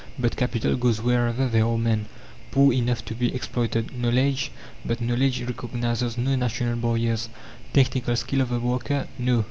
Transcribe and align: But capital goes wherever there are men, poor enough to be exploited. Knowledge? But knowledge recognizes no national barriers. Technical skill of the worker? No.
But 0.17 0.35
capital 0.35 0.75
goes 0.77 0.99
wherever 0.99 1.47
there 1.47 1.67
are 1.67 1.77
men, 1.77 2.07
poor 2.49 2.73
enough 2.73 3.05
to 3.05 3.13
be 3.13 3.35
exploited. 3.35 3.95
Knowledge? 3.95 4.49
But 4.83 4.99
knowledge 4.99 5.43
recognizes 5.43 6.17
no 6.17 6.35
national 6.35 6.77
barriers. 6.77 7.29
Technical 7.71 8.15
skill 8.15 8.41
of 8.41 8.49
the 8.49 8.59
worker? 8.59 9.07
No. 9.19 9.39